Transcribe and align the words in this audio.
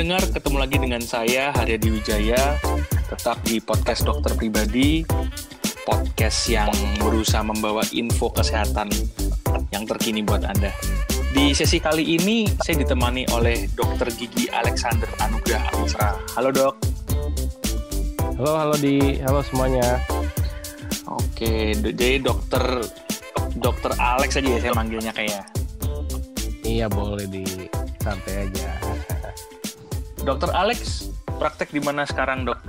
Pendengar, 0.00 0.32
ketemu 0.32 0.56
lagi 0.56 0.76
dengan 0.80 1.02
saya 1.04 1.52
Haryadi 1.52 1.92
Wijaya, 1.92 2.56
tetap 3.12 3.36
di 3.44 3.60
podcast 3.60 4.00
dokter 4.00 4.32
pribadi, 4.32 5.04
podcast 5.84 6.48
yang 6.48 6.72
berusaha 6.96 7.44
membawa 7.44 7.84
info 7.92 8.32
kesehatan 8.32 8.88
yang 9.68 9.84
terkini 9.84 10.24
buat 10.24 10.40
Anda. 10.48 10.72
Di 11.36 11.52
sesi 11.52 11.84
kali 11.84 12.16
ini 12.16 12.48
saya 12.64 12.80
ditemani 12.80 13.28
oleh 13.36 13.68
Dokter 13.76 14.08
Gigi 14.16 14.48
Alexander 14.48 15.04
Anugrah 15.20 15.68
Aputra. 15.68 16.16
Halo 16.32 16.48
dok. 16.48 16.74
Halo, 18.40 18.52
halo 18.56 18.74
di, 18.80 19.20
halo 19.20 19.44
semuanya. 19.44 20.00
Oke, 21.12 21.76
jadi 21.76 22.24
dokter 22.24 22.88
dokter 23.52 23.92
Alex 24.00 24.32
aja 24.40 24.48
ya 24.48 24.60
saya 24.64 24.72
manggilnya 24.72 25.12
kayak. 25.12 25.44
Iya 26.64 26.88
boleh 26.88 27.28
di 27.28 27.44
santai 28.00 28.48
aja. 28.48 28.79
Dokter 30.20 30.52
Alex 30.52 31.08
praktek 31.40 31.72
di 31.72 31.80
mana 31.80 32.04
sekarang 32.04 32.44
dok? 32.44 32.60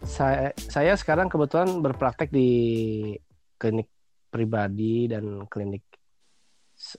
Saya, 0.00 0.56
saya 0.56 0.96
sekarang 0.96 1.28
kebetulan 1.28 1.84
berpraktek 1.84 2.32
di 2.32 2.48
klinik 3.60 3.92
pribadi 4.32 5.12
dan 5.12 5.44
klinik 5.44 5.84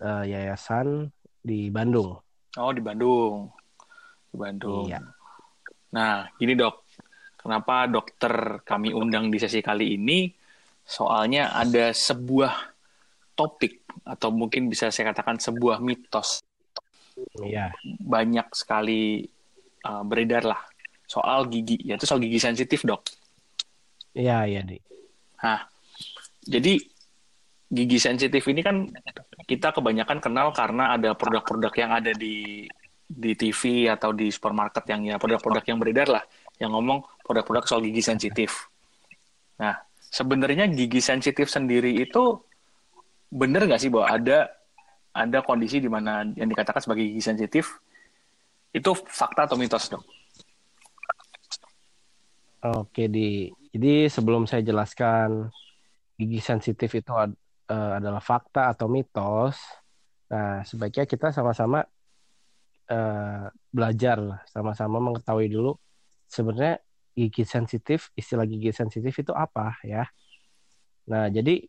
uh, 0.06 0.22
yayasan 0.22 1.10
di 1.42 1.74
Bandung. 1.74 2.14
Oh 2.62 2.70
di 2.70 2.78
Bandung, 2.78 3.50
di 4.30 4.38
Bandung. 4.38 4.86
Iya. 4.86 5.02
Nah 5.98 6.30
gini 6.38 6.54
dok, 6.54 6.86
kenapa 7.42 7.90
dokter 7.90 8.62
kami 8.62 8.94
undang 8.94 9.34
di 9.34 9.42
sesi 9.42 9.66
kali 9.66 9.98
ini? 9.98 10.30
Soalnya 10.86 11.58
ada 11.58 11.90
sebuah 11.90 12.54
topik 13.34 13.82
atau 14.06 14.30
mungkin 14.30 14.70
bisa 14.70 14.94
saya 14.94 15.10
katakan 15.10 15.42
sebuah 15.42 15.82
mitos 15.82 16.46
Iya. 17.40 17.72
banyak 17.84 18.52
sekali 18.56 19.24
uh, 19.86 20.04
beredar 20.04 20.44
lah 20.44 20.62
soal 21.10 21.50
gigi, 21.50 21.82
yaitu 21.82 22.06
soal 22.06 22.22
gigi 22.22 22.38
sensitif 22.38 22.86
dok. 22.86 23.02
Iya, 24.14 24.46
iya 24.46 24.62
di. 24.62 24.78
Nah, 25.42 25.66
jadi 26.46 26.78
gigi 27.70 27.98
sensitif 27.98 28.46
ini 28.46 28.62
kan 28.62 28.86
kita 29.50 29.74
kebanyakan 29.74 30.22
kenal 30.22 30.54
karena 30.54 30.94
ada 30.94 31.18
produk-produk 31.18 31.74
yang 31.78 31.92
ada 31.98 32.14
di 32.14 32.66
di 33.10 33.34
TV 33.34 33.90
atau 33.90 34.14
di 34.14 34.30
supermarket 34.30 34.86
yang 34.86 35.02
ya 35.02 35.16
produk-produk 35.18 35.66
yang 35.66 35.82
beredar 35.82 36.08
lah, 36.14 36.24
yang 36.62 36.78
ngomong 36.78 37.02
produk-produk 37.26 37.66
soal 37.66 37.82
gigi 37.82 38.06
sensitif. 38.06 38.70
Nah, 39.58 39.82
sebenarnya 39.98 40.70
gigi 40.70 41.02
sensitif 41.02 41.50
sendiri 41.50 41.90
itu 41.98 42.38
benar 43.34 43.66
nggak 43.66 43.82
sih 43.82 43.90
bahwa 43.90 44.14
ada 44.14 44.50
ada 45.14 45.42
kondisi 45.42 45.82
di 45.82 45.90
mana 45.90 46.26
yang 46.38 46.50
dikatakan 46.50 46.82
sebagai 46.84 47.06
gigi 47.06 47.24
sensitif 47.24 47.82
itu 48.70 48.92
fakta 48.94 49.50
atau 49.50 49.58
mitos 49.58 49.90
dok? 49.90 50.04
Oke 52.60 53.08
di. 53.08 53.50
Jadi 53.70 54.10
sebelum 54.10 54.50
saya 54.50 54.66
jelaskan 54.66 55.48
gigi 56.18 56.42
sensitif 56.42 56.90
itu 56.98 57.14
ad, 57.14 57.32
uh, 57.70 58.02
adalah 58.02 58.20
fakta 58.20 58.74
atau 58.74 58.90
mitos, 58.90 59.62
nah 60.26 60.66
sebaiknya 60.66 61.06
kita 61.06 61.30
sama-sama 61.30 61.86
uh, 62.90 63.46
belajar, 63.70 64.42
sama-sama 64.50 64.98
mengetahui 64.98 65.48
dulu 65.54 65.78
sebenarnya 66.26 66.82
gigi 67.14 67.46
sensitif, 67.46 68.10
istilah 68.18 68.50
gigi 68.50 68.74
sensitif 68.74 69.14
itu 69.22 69.34
apa 69.38 69.78
ya. 69.86 70.10
Nah 71.10 71.30
jadi 71.30 71.66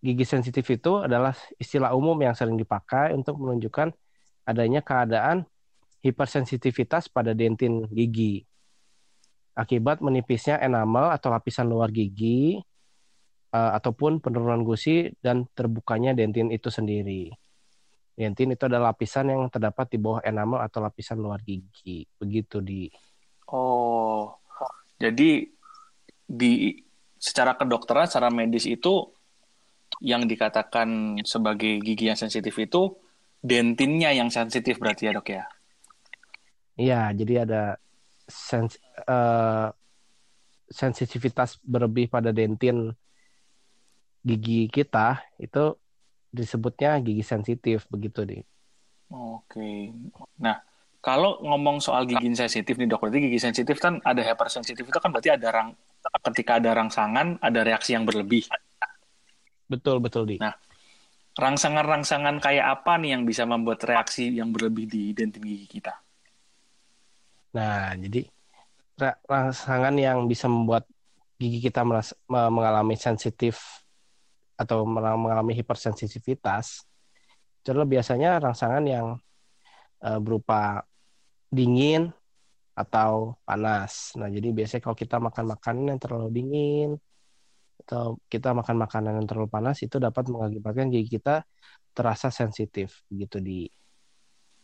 gigi 0.00 0.24
sensitif 0.24 0.64
itu 0.72 1.04
adalah 1.04 1.36
istilah 1.60 1.92
umum 1.92 2.16
yang 2.20 2.32
sering 2.32 2.56
dipakai 2.56 3.12
untuk 3.12 3.36
menunjukkan 3.36 3.92
adanya 4.48 4.80
keadaan 4.80 5.44
hipersensitivitas 6.00 7.12
pada 7.12 7.36
dentin 7.36 7.84
gigi 7.92 8.48
akibat 9.60 10.00
menipisnya 10.00 10.56
enamel 10.56 11.12
atau 11.12 11.28
lapisan 11.28 11.68
luar 11.68 11.92
gigi 11.92 12.56
uh, 13.52 13.76
ataupun 13.76 14.22
penurunan 14.22 14.62
gusi 14.62 15.12
dan 15.20 15.46
terbukanya 15.52 16.16
dentin 16.16 16.48
itu 16.48 16.72
sendiri. 16.72 17.28
Dentin 18.16 18.52
itu 18.52 18.68
adalah 18.68 18.92
lapisan 18.92 19.32
yang 19.32 19.48
terdapat 19.48 19.92
di 19.92 19.98
bawah 20.00 20.20
enamel 20.20 20.60
atau 20.60 20.84
lapisan 20.84 21.20
luar 21.20 21.40
gigi. 21.40 22.04
Begitu 22.20 22.60
di. 22.60 22.88
Oh, 23.48 24.36
jadi 25.00 25.48
di 26.28 26.52
secara 27.16 27.56
kedokteran, 27.56 28.08
secara 28.08 28.28
medis 28.28 28.68
itu 28.68 29.08
yang 30.00 30.24
dikatakan 30.24 31.20
sebagai 31.22 31.78
gigi 31.84 32.08
yang 32.08 32.18
sensitif 32.18 32.56
itu 32.56 32.96
dentinnya 33.40 34.12
yang 34.16 34.32
sensitif 34.32 34.80
berarti 34.80 35.08
ya 35.08 35.12
dok 35.16 35.28
ya? 35.28 35.44
Iya, 36.80 37.00
jadi 37.12 37.44
ada 37.44 37.62
sens 38.24 38.80
uh, 39.04 39.68
sensitivitas 40.72 41.60
berlebih 41.60 42.08
pada 42.08 42.32
dentin 42.32 42.96
gigi 44.24 44.68
kita 44.72 45.20
itu 45.36 45.76
disebutnya 46.30 46.96
gigi 47.04 47.24
sensitif 47.26 47.84
begitu 47.90 48.24
nih. 48.24 48.42
Oke. 49.10 49.90
Nah, 50.38 50.62
kalau 51.02 51.42
ngomong 51.42 51.82
soal 51.82 52.06
gigi 52.06 52.30
sensitif 52.36 52.78
nih 52.78 52.86
dok, 52.86 53.02
berarti 53.02 53.18
gigi 53.28 53.40
sensitif 53.42 53.76
kan 53.82 53.98
ada 54.06 54.22
hypersensitif 54.22 54.86
itu 54.86 54.98
kan 55.02 55.10
berarti 55.10 55.34
ada 55.34 55.48
rang 55.50 55.68
ketika 56.30 56.56
ada 56.56 56.70
rangsangan 56.72 57.42
ada 57.42 57.60
reaksi 57.66 57.92
yang 57.92 58.06
berlebih. 58.06 58.46
Betul 59.70 60.02
betul 60.02 60.26
di. 60.26 60.36
Nah, 60.42 60.50
rangsangan-rangsangan 61.38 62.42
kayak 62.42 62.82
apa 62.82 62.98
nih 62.98 63.14
yang 63.14 63.22
bisa 63.22 63.46
membuat 63.46 63.86
reaksi 63.86 64.34
yang 64.34 64.50
berlebih 64.50 64.90
di 64.90 65.14
dentin 65.14 65.46
gigi 65.46 65.78
kita? 65.78 65.94
Nah, 67.54 67.94
jadi 67.94 68.26
rangsangan 69.30 69.94
yang 69.94 70.26
bisa 70.26 70.50
membuat 70.50 70.90
gigi 71.38 71.62
kita 71.70 71.86
merasa, 71.86 72.18
mengalami 72.26 72.98
sensitif 72.98 73.86
atau 74.58 74.84
mengalami 74.84 75.56
hipersensitivitas 75.56 76.84
itu 77.60 77.70
biasanya 77.72 78.40
rangsangan 78.40 78.84
yang 78.84 79.06
uh, 80.04 80.20
berupa 80.20 80.84
dingin 81.52 82.12
atau 82.72 83.36
panas. 83.44 84.16
Nah, 84.16 84.32
jadi 84.32 84.48
biasanya 84.52 84.82
kalau 84.84 84.96
kita 84.96 85.16
makan 85.20 85.44
makanan 85.56 85.84
yang 85.96 86.00
terlalu 86.00 86.28
dingin 86.32 86.90
atau 87.84 88.20
kita 88.28 88.52
makan 88.52 88.76
makanan 88.76 89.12
yang 89.20 89.26
terlalu 89.26 89.48
panas 89.48 89.80
itu 89.80 89.96
dapat 89.96 90.28
mengakibatkan 90.28 90.92
gigi 90.92 91.20
kita 91.20 91.42
terasa 91.96 92.28
sensitif 92.30 93.02
gitu 93.10 93.40
di. 93.42 93.66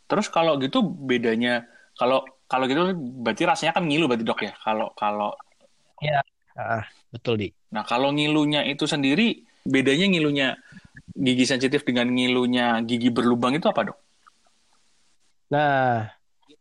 Terus 0.07 0.31
kalau 0.31 0.55
gitu 0.61 0.85
bedanya 0.85 1.67
kalau 1.97 2.23
kalau 2.47 2.65
gitu 2.69 2.95
berarti 2.95 3.43
rasanya 3.43 3.75
kan 3.75 3.83
ngilu 3.83 4.07
berarti 4.07 4.23
dok 4.23 4.41
ya. 4.45 4.53
Kalau 4.63 4.93
kalau 4.95 5.35
ya 5.99 6.23
ah, 6.55 6.85
betul 7.11 7.41
di. 7.41 7.49
Nah 7.73 7.83
kalau 7.83 8.15
ngilunya 8.15 8.63
itu 8.63 8.87
sendiri 8.87 9.43
bedanya 9.67 10.07
ngilunya 10.07 10.47
gigi 11.11 11.43
sensitif 11.43 11.83
dengan 11.83 12.07
ngilunya 12.13 12.79
gigi 12.87 13.11
berlubang 13.11 13.57
itu 13.59 13.67
apa 13.67 13.91
dok? 13.91 13.97
Nah 15.51 16.07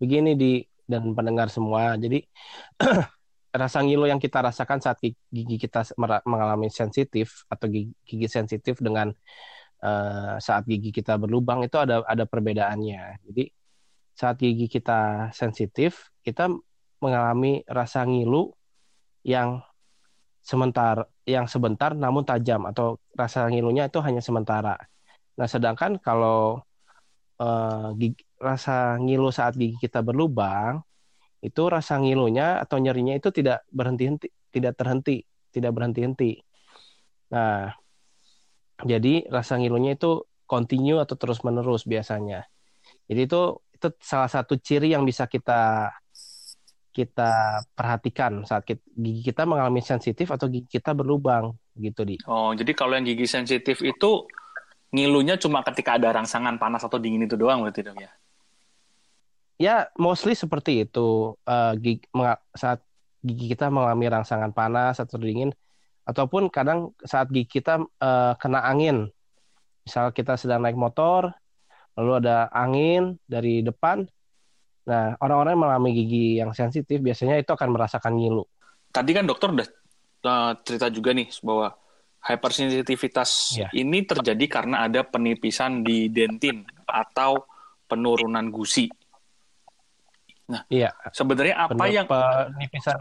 begini 0.02 0.34
di 0.34 0.52
dan 0.86 1.14
pendengar 1.14 1.50
semua. 1.50 1.94
Jadi 1.94 2.22
rasa 3.56 3.82
ngilu 3.82 4.06
yang 4.08 4.20
kita 4.20 4.44
rasakan 4.44 4.78
saat 4.78 5.00
gigi 5.02 5.56
kita 5.56 5.82
mengalami 6.28 6.68
sensitif 6.68 7.44
atau 7.48 7.66
gigi, 7.66 7.92
gigi 8.04 8.28
sensitif 8.28 8.78
dengan 8.80 9.12
uh, 9.82 10.36
saat 10.38 10.64
gigi 10.68 10.92
kita 10.92 11.16
berlubang 11.16 11.64
itu 11.66 11.76
ada 11.80 12.04
ada 12.06 12.24
perbedaannya. 12.24 13.24
Jadi 13.26 13.44
saat 14.16 14.36
gigi 14.40 14.66
kita 14.70 15.30
sensitif, 15.36 16.08
kita 16.24 16.48
mengalami 17.04 17.60
rasa 17.68 18.06
ngilu 18.08 18.56
yang 19.26 19.60
sementara, 20.40 21.04
yang 21.26 21.50
sebentar 21.50 21.92
namun 21.92 22.22
tajam 22.22 22.64
atau 22.70 23.02
rasa 23.12 23.50
ngilunya 23.50 23.90
itu 23.90 23.98
hanya 24.00 24.22
sementara. 24.22 24.78
Nah, 25.36 25.48
sedangkan 25.50 25.98
kalau 26.00 26.62
uh, 27.42 27.92
gigi, 27.98 28.24
rasa 28.40 28.96
ngilu 29.02 29.28
saat 29.34 29.58
gigi 29.58 29.76
kita 29.76 30.00
berlubang, 30.00 30.85
itu 31.46 31.62
rasa 31.70 32.02
ngilunya 32.02 32.58
atau 32.58 32.82
nyerinya 32.82 33.14
itu 33.14 33.30
tidak 33.30 33.62
berhenti-henti, 33.70 34.50
tidak 34.50 34.74
terhenti, 34.74 35.22
tidak 35.54 35.70
berhenti-henti. 35.78 36.42
Nah, 37.30 37.70
jadi 38.82 39.30
rasa 39.30 39.54
ngilunya 39.62 39.94
itu 39.94 40.26
continue 40.50 40.98
atau 40.98 41.14
terus-menerus 41.14 41.86
biasanya. 41.86 42.42
Jadi 43.06 43.20
itu 43.30 43.62
itu 43.78 43.88
salah 44.02 44.26
satu 44.26 44.58
ciri 44.58 44.90
yang 44.90 45.06
bisa 45.06 45.30
kita 45.30 45.94
kita 46.90 47.60
perhatikan 47.76 48.40
saat 48.48 48.64
kita, 48.64 48.80
gigi 48.96 49.20
kita 49.30 49.44
mengalami 49.44 49.84
sensitif 49.84 50.32
atau 50.32 50.48
gigi 50.48 50.80
kita 50.80 50.96
berlubang 50.96 51.52
gitu 51.76 52.02
di. 52.08 52.16
Oh, 52.24 52.56
jadi 52.56 52.72
kalau 52.72 52.96
yang 52.96 53.04
gigi 53.04 53.28
sensitif 53.28 53.84
itu 53.84 54.24
ngilunya 54.96 55.36
cuma 55.36 55.60
ketika 55.60 56.00
ada 56.00 56.08
rangsangan 56.16 56.56
panas 56.56 56.82
atau 56.88 56.96
dingin 56.96 57.28
itu 57.28 57.36
doang 57.36 57.60
berarti 57.62 57.84
dong 57.84 58.00
ya? 58.00 58.08
Ya, 59.56 59.88
mostly 59.96 60.36
seperti 60.36 60.84
itu. 60.84 61.36
Uh, 61.48 61.72
gigi, 61.80 62.04
saat 62.52 62.84
gigi 63.24 63.56
kita 63.56 63.72
mengalami 63.72 64.12
rangsangan 64.12 64.52
panas 64.52 65.00
atau 65.00 65.16
dingin 65.16 65.50
ataupun 66.06 66.52
kadang 66.52 66.92
saat 67.02 67.32
gigi 67.32 67.60
kita 67.60 67.80
uh, 67.80 68.32
kena 68.36 68.62
angin. 68.68 69.08
Misal 69.86 70.12
kita 70.12 70.36
sedang 70.36 70.66
naik 70.66 70.76
motor, 70.76 71.32
lalu 71.96 72.12
ada 72.20 72.52
angin 72.52 73.16
dari 73.24 73.62
depan 73.62 74.04
Nah, 74.86 75.18
orang-orang 75.18 75.58
yang 75.58 75.62
mengalami 75.66 75.90
gigi 75.98 76.26
yang 76.38 76.54
sensitif 76.54 77.02
biasanya 77.02 77.42
itu 77.42 77.50
akan 77.50 77.74
merasakan 77.74 78.14
ngilu. 78.14 78.46
Tadi 78.94 79.10
kan 79.10 79.26
dokter 79.26 79.50
udah 79.50 79.68
uh, 80.22 80.52
cerita 80.62 80.86
juga 80.94 81.10
nih 81.10 81.26
bahwa 81.42 81.74
hypersensitivitas 82.22 83.58
yeah. 83.58 83.70
ini 83.74 84.06
terjadi 84.06 84.46
karena 84.46 84.86
ada 84.86 85.02
penipisan 85.02 85.82
di 85.82 86.06
dentin 86.06 86.62
atau 86.86 87.50
penurunan 87.90 88.46
gusi. 88.54 88.86
Nah, 90.46 90.62
iya. 90.70 90.94
sebenarnya 91.10 91.66
apa 91.66 91.74
Penip, 91.74 91.90
yang 91.90 92.06
penipisan 92.06 92.96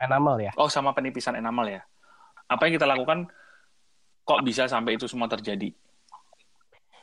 enamel 0.00 0.36
ya? 0.48 0.52
Oh, 0.56 0.72
sama 0.72 0.96
penipisan 0.96 1.36
enamel 1.36 1.76
ya. 1.76 1.82
Apa 2.48 2.68
yang 2.68 2.80
kita 2.80 2.88
lakukan 2.88 3.28
kok 4.24 4.40
bisa 4.40 4.64
sampai 4.64 4.96
itu 4.96 5.04
semua 5.04 5.28
terjadi? 5.28 5.76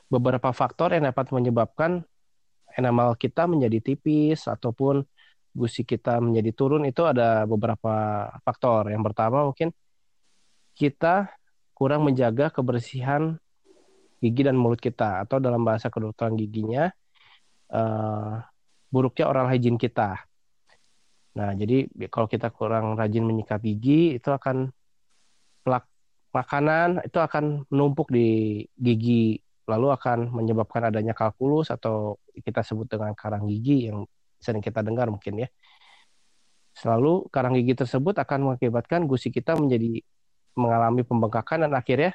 Beberapa 0.10 0.50
faktor 0.50 0.98
yang 0.98 1.06
dapat 1.06 1.30
menyebabkan 1.30 2.02
enamel 2.74 3.14
kita 3.16 3.46
menjadi 3.46 3.78
tipis 3.80 4.50
ataupun 4.50 5.06
gusi 5.54 5.86
kita 5.86 6.18
menjadi 6.18 6.52
turun 6.58 6.84
itu 6.90 7.06
ada 7.06 7.46
beberapa 7.46 8.28
faktor. 8.42 8.90
Yang 8.90 9.14
pertama 9.14 9.46
mungkin 9.46 9.70
kita 10.74 11.30
kurang 11.78 12.10
menjaga 12.10 12.50
kebersihan 12.50 13.38
gigi 14.22 14.42
dan 14.42 14.58
mulut 14.58 14.82
kita 14.82 15.26
atau 15.26 15.42
dalam 15.42 15.62
bahasa 15.66 15.90
kedokteran 15.90 16.38
giginya 16.38 16.94
uh, 17.74 18.42
buruknya 18.92 19.26
oral 19.32 19.48
hygiene 19.48 19.80
kita. 19.80 20.20
Nah, 21.32 21.56
jadi 21.56 21.88
kalau 22.12 22.28
kita 22.28 22.52
kurang 22.52 23.00
rajin 23.00 23.24
menyikat 23.24 23.64
gigi 23.64 24.20
itu 24.20 24.30
akan 24.30 24.68
plak 25.64 25.88
makanan 26.36 27.04
itu 27.08 27.20
akan 27.20 27.68
menumpuk 27.72 28.12
di 28.12 28.62
gigi 28.76 29.40
lalu 29.68 29.96
akan 29.96 30.36
menyebabkan 30.36 30.92
adanya 30.92 31.16
kalkulus 31.16 31.72
atau 31.72 32.20
kita 32.36 32.60
sebut 32.64 32.88
dengan 32.92 33.16
karang 33.16 33.48
gigi 33.48 33.88
yang 33.88 34.04
sering 34.44 34.60
kita 34.60 34.84
dengar 34.84 35.08
mungkin 35.08 35.48
ya. 35.48 35.50
Selalu 36.76 37.32
karang 37.32 37.56
gigi 37.56 37.80
tersebut 37.80 38.16
akan 38.20 38.52
mengakibatkan 38.52 39.08
gusi 39.08 39.32
kita 39.32 39.56
menjadi 39.56 40.04
mengalami 40.60 41.08
pembengkakan 41.08 41.68
dan 41.68 41.72
akhirnya 41.72 42.12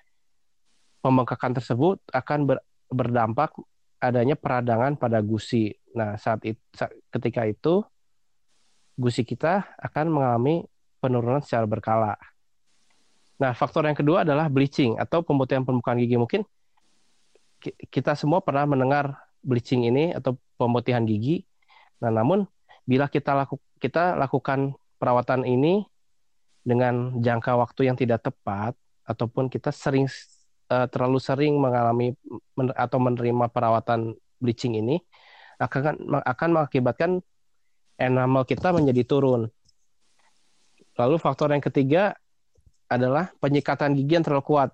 pembengkakan 1.00 1.56
tersebut 1.56 2.02
akan 2.12 2.38
ber, 2.44 2.58
berdampak 2.92 3.56
adanya 4.00 4.36
peradangan 4.36 4.96
pada 4.96 5.18
gusi. 5.24 5.72
Nah, 5.96 6.20
saat 6.20 6.44
itu 6.44 6.60
ketika 7.10 7.48
itu 7.48 7.84
gusi 8.96 9.24
kita 9.24 9.64
akan 9.76 10.06
mengalami 10.08 10.64
penurunan 11.00 11.44
secara 11.44 11.68
berkala. 11.68 12.16
Nah, 13.36 13.52
faktor 13.52 13.84
yang 13.84 13.96
kedua 13.96 14.24
adalah 14.24 14.48
bleaching 14.48 14.96
atau 14.96 15.20
pemutihan 15.20 15.60
permukaan 15.60 16.00
gigi. 16.00 16.16
Mungkin 16.16 16.42
kita 17.92 18.16
semua 18.16 18.40
pernah 18.40 18.64
mendengar 18.64 19.16
bleaching 19.44 19.84
ini 19.88 20.16
atau 20.16 20.40
pemutihan 20.56 21.04
gigi. 21.04 21.44
Nah, 22.00 22.08
namun 22.08 22.48
bila 22.88 23.08
kita 23.12 23.36
laku, 23.36 23.60
kita 23.76 24.16
lakukan 24.16 24.72
perawatan 24.96 25.44
ini 25.44 25.84
dengan 26.64 27.20
jangka 27.20 27.52
waktu 27.60 27.92
yang 27.92 27.96
tidak 27.96 28.24
tepat 28.24 28.72
ataupun 29.06 29.52
kita 29.52 29.70
sering 29.70 30.08
uh, 30.70 30.86
terlalu 30.90 31.18
sering 31.22 31.58
mengalami 31.58 32.14
men, 32.58 32.72
atau 32.74 32.98
menerima 32.98 33.50
perawatan 33.50 34.14
bleaching 34.38 34.76
ini 34.78 35.00
akan 35.56 36.20
akan 36.22 36.48
mengakibatkan 36.52 37.10
enamel 37.96 38.44
kita 38.44 38.76
menjadi 38.76 39.02
turun. 39.08 39.48
Lalu 40.96 41.16
faktor 41.16 41.52
yang 41.52 41.64
ketiga 41.64 42.16
adalah 42.88 43.32
penyikatan 43.40 43.96
gigi 43.96 44.20
yang 44.20 44.24
terlalu 44.24 44.44
kuat. 44.44 44.70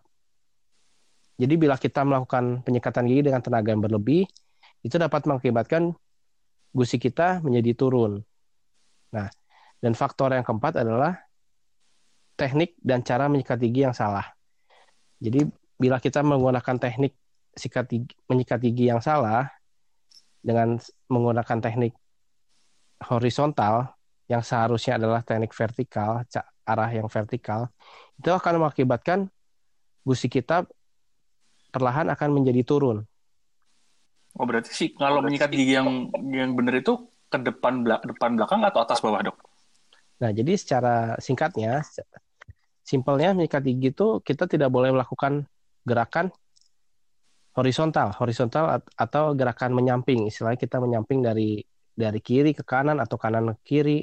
Jadi 1.39 1.55
bila 1.59 1.75
kita 1.79 2.03
melakukan 2.03 2.63
penyikatan 2.63 3.07
gigi 3.09 3.23
dengan 3.31 3.43
tenaga 3.43 3.75
yang 3.75 3.83
berlebih, 3.83 4.27
itu 4.83 4.97
dapat 4.99 5.27
mengakibatkan 5.27 5.95
gusi 6.75 6.99
kita 6.99 7.43
menjadi 7.43 7.75
turun. 7.79 8.23
Nah, 9.15 9.31
dan 9.83 9.93
faktor 9.95 10.35
yang 10.35 10.47
keempat 10.47 10.83
adalah 10.83 11.19
teknik 12.35 12.75
dan 12.83 13.07
cara 13.07 13.31
menyikat 13.31 13.59
gigi 13.59 13.87
yang 13.87 13.95
salah. 13.95 14.27
Jadi 15.23 15.47
bila 15.83 15.99
kita 15.99 16.23
menggunakan 16.23 16.79
teknik 16.79 17.19
sikat 17.59 17.91
gigi, 17.91 18.15
menyikat 18.31 18.63
gigi 18.63 18.87
yang 18.87 19.03
salah 19.03 19.51
dengan 20.39 20.79
menggunakan 21.11 21.59
teknik 21.59 21.99
horizontal 23.03 23.91
yang 24.31 24.47
seharusnya 24.47 24.95
adalah 24.95 25.27
teknik 25.27 25.51
vertikal, 25.51 26.23
arah 26.63 26.91
yang 26.95 27.11
vertikal, 27.11 27.67
itu 28.15 28.31
akan 28.31 28.63
mengakibatkan 28.63 29.27
gusi 30.07 30.31
kita 30.31 30.71
perlahan 31.75 32.07
akan 32.15 32.31
menjadi 32.31 32.63
turun. 32.63 33.03
Oh 34.39 34.47
berarti 34.47 34.71
sih 34.71 34.89
kalau 34.95 35.19
oh, 35.21 35.25
menyikat 35.27 35.51
gigi 35.51 35.77
yang 35.77 36.09
yang 36.31 36.55
benar 36.55 36.79
itu 36.79 37.11
ke 37.29 37.43
depan 37.43 37.85
belak 37.85 38.01
depan 38.07 38.39
belakang 38.39 38.63
atau 38.65 38.81
atas 38.81 39.03
bawah 39.03 39.21
dok? 39.21 39.37
Nah 40.23 40.31
jadi 40.33 40.57
secara 40.57 41.19
singkatnya, 41.21 41.85
simpelnya 42.81 43.37
menyikat 43.37 43.61
gigi 43.67 43.93
itu 43.93 44.25
kita 44.25 44.49
tidak 44.49 44.73
boleh 44.73 44.95
melakukan 44.95 45.45
gerakan 45.83 46.31
horizontal, 47.53 48.17
horizontal 48.17 48.81
atau 48.97 49.37
gerakan 49.37 49.77
menyamping. 49.77 50.29
Istilahnya 50.29 50.61
kita 50.61 50.81
menyamping 50.81 51.21
dari 51.21 51.61
dari 51.93 52.21
kiri 52.25 52.57
ke 52.57 52.65
kanan 52.65 52.99
atau 52.99 53.21
kanan 53.21 53.53
ke 53.61 53.77
kiri. 53.77 53.99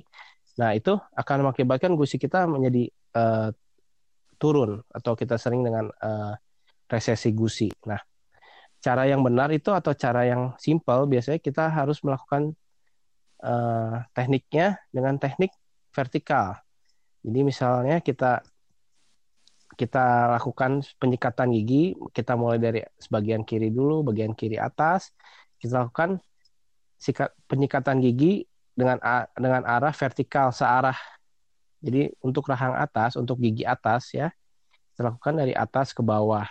Nah 0.62 0.78
itu 0.78 0.94
akan 0.96 1.50
mengakibatkan 1.50 1.98
gusi 1.98 2.22
kita 2.22 2.46
menjadi 2.46 2.92
uh, 3.18 3.50
turun 4.40 4.80
atau 4.94 5.14
kita 5.18 5.36
sering 5.36 5.66
dengan 5.66 5.92
uh, 6.00 6.34
resesi 6.90 7.30
gusi. 7.36 7.70
Nah, 7.86 8.00
cara 8.80 9.06
yang 9.06 9.22
benar 9.22 9.52
itu 9.52 9.70
atau 9.76 9.92
cara 9.94 10.26
yang 10.26 10.56
simpel 10.58 11.06
biasanya 11.06 11.38
kita 11.44 11.68
harus 11.68 12.00
melakukan 12.02 12.56
uh, 13.44 14.02
tekniknya 14.16 14.80
dengan 14.90 15.20
teknik 15.20 15.52
vertikal. 15.92 16.56
Jadi 17.20 17.40
misalnya 17.44 18.00
kita 18.00 18.40
kita 19.80 20.36
lakukan 20.36 20.84
penyikatan 21.00 21.56
gigi, 21.56 21.96
kita 22.12 22.36
mulai 22.36 22.60
dari 22.60 22.84
sebagian 23.00 23.48
kiri 23.48 23.72
dulu, 23.72 24.04
bagian 24.04 24.36
kiri 24.36 24.59
atas, 24.59 25.16
kita 25.56 25.88
lakukan 25.88 26.19
sikat 27.00 27.31
penyikatan 27.48 28.04
gigi 28.04 28.44
dengan 28.76 29.00
dengan 29.40 29.64
arah 29.64 29.95
vertikal 29.95 30.52
searah 30.52 31.00
jadi 31.80 32.12
untuk 32.19 32.52
rahang 32.52 32.76
atas, 32.76 33.16
untuk 33.16 33.40
gigi 33.40 33.64
atas 33.64 34.12
ya, 34.12 34.36
kita 34.92 35.07
lakukan 35.07 35.40
dari 35.40 35.56
atas 35.56 35.95
ke 35.95 36.04
bawah. 36.04 36.44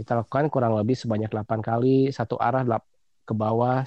Kita 0.00 0.24
lakukan 0.24 0.48
kurang 0.48 0.72
lebih 0.80 0.96
sebanyak 0.96 1.28
8 1.28 1.60
kali, 1.60 2.08
satu 2.08 2.40
arah 2.40 2.64
ke 3.28 3.34
bawah 3.36 3.84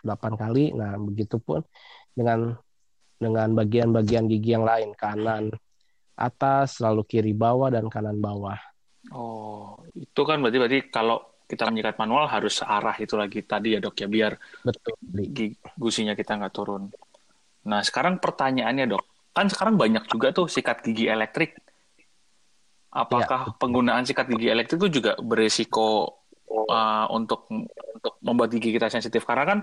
8 0.00 0.32
kali. 0.40 0.72
Nah, 0.72 0.96
begitupun 0.96 1.60
dengan 2.16 2.56
dengan 3.20 3.52
bagian-bagian 3.52 4.32
gigi 4.32 4.56
yang 4.56 4.64
lain, 4.64 4.96
kanan 4.96 5.52
atas, 6.22 6.78
lalu 6.78 7.02
kiri 7.02 7.34
bawah 7.34 7.68
dan 7.74 7.90
kanan 7.90 8.22
bawah. 8.22 8.58
Oh, 9.10 9.82
itu 9.98 10.22
kan 10.22 10.38
berarti 10.38 10.58
berarti 10.62 10.78
kalau 10.94 11.18
kita 11.50 11.68
menyikat 11.68 11.98
manual 11.98 12.30
harus 12.30 12.62
arah 12.62 12.94
itu 12.96 13.18
lagi 13.18 13.44
tadi 13.44 13.76
ya 13.76 13.82
dok 13.82 13.98
ya 13.98 14.08
biar 14.08 14.32
betul 14.64 14.96
gusinya 15.76 16.14
kita 16.16 16.38
nggak 16.38 16.54
turun. 16.54 16.88
Nah, 17.66 17.80
sekarang 17.82 18.18
pertanyaannya, 18.18 18.90
Dok. 18.90 19.04
Kan 19.32 19.46
sekarang 19.48 19.78
banyak 19.78 20.04
juga 20.10 20.34
tuh 20.34 20.50
sikat 20.50 20.82
gigi 20.84 21.08
elektrik. 21.08 21.56
Apakah 22.92 23.48
ya. 23.48 23.54
penggunaan 23.56 24.04
sikat 24.04 24.28
gigi 24.28 24.52
elektrik 24.52 24.76
itu 24.84 25.00
juga 25.00 25.16
beresiko 25.16 26.20
uh, 26.52 27.06
untuk 27.08 27.48
untuk 27.48 28.14
membuat 28.20 28.52
gigi 28.52 28.76
kita 28.76 28.92
sensitif? 28.92 29.24
Karena 29.24 29.44
kan 29.48 29.58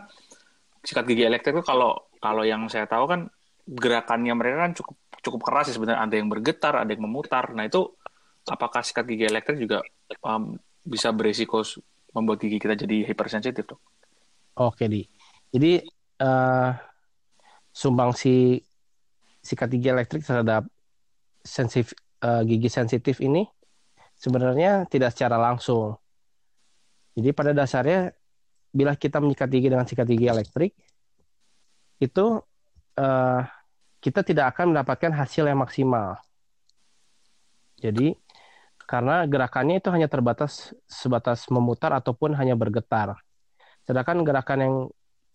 sikat 0.82 1.06
gigi 1.06 1.28
elektrik 1.28 1.62
itu 1.62 1.62
kalau 1.62 2.10
kalau 2.18 2.42
yang 2.42 2.66
saya 2.66 2.89
tahu 2.89 3.06
kan 3.06 3.30
gerakannya 3.70 4.34
mereka 4.34 4.58
kan 4.66 4.72
cukup 4.74 4.98
cukup 5.20 5.42
keras 5.46 5.72
sih 5.72 5.76
sebenarnya. 5.76 6.06
Ada 6.06 6.16
yang 6.20 6.28
bergetar, 6.32 6.74
ada 6.80 6.90
yang 6.90 7.04
memutar. 7.04 7.52
Nah, 7.54 7.68
itu 7.68 7.86
apakah 8.48 8.82
sikat 8.82 9.06
gigi 9.06 9.26
elektrik 9.28 9.60
juga 9.60 9.84
um, 10.24 10.56
bisa 10.82 11.12
beresiko 11.14 11.62
membuat 12.16 12.42
gigi 12.42 12.58
kita 12.58 12.74
jadi 12.74 13.06
hipersensitif, 13.06 13.64
Dok? 13.64 13.80
Oke, 14.60 14.90
Di. 14.90 15.06
Jadi 15.50 15.82
uh, 16.22 16.72
sumbangsi 17.72 18.60
sikat 19.40 19.70
gigi 19.72 19.88
elektrik 19.90 20.24
terhadap 20.26 20.68
sensitif 21.40 21.96
uh, 22.22 22.44
gigi 22.44 22.68
sensitif 22.68 23.24
ini 23.24 23.48
sebenarnya 24.20 24.86
tidak 24.92 25.16
secara 25.16 25.40
langsung. 25.40 25.96
Jadi 27.16 27.30
pada 27.32 27.52
dasarnya 27.56 28.12
bila 28.70 28.94
kita 28.94 29.18
menyikat 29.18 29.50
gigi 29.50 29.68
dengan 29.72 29.88
sikat 29.88 30.06
gigi 30.06 30.28
elektrik 30.30 30.72
itu 32.00 32.26
uh, 33.00 33.42
kita 34.00 34.24
tidak 34.24 34.56
akan 34.56 34.75
mendapatkan 34.75 35.12
hasil 35.12 35.48
yang 35.48 35.60
maksimal. 35.60 36.20
Jadi 37.79 38.15
karena 38.89 39.24
gerakannya 39.27 39.79
itu 39.79 39.91
hanya 39.94 40.10
terbatas 40.10 40.74
sebatas 40.89 41.46
memutar 41.51 41.94
ataupun 41.94 42.34
hanya 42.36 42.58
bergetar. 42.58 43.20
Sedangkan 43.86 44.25
gerakan 44.25 44.60
yang 44.60 44.75